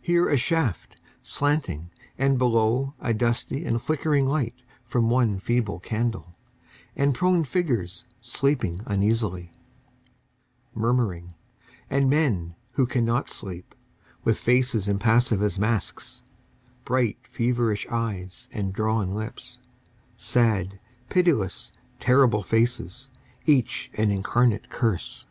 [0.00, 6.34] Here a shaft, slanting, and below A dusty and flickering light from one feeble candle
[6.96, 9.52] And prone figures sleeping uneasily,
[10.74, 11.34] Murmuring,
[11.88, 13.72] And men who cannot sleep,
[14.24, 16.24] With faces impassive as masks,
[16.84, 19.60] Bright, feverish eyes, and drawn lips,
[20.16, 23.10] Sad, pitiless, terrible faces,
[23.44, 25.24] Each an incarnate curse.